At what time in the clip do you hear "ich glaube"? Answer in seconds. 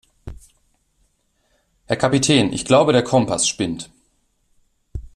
2.53-2.91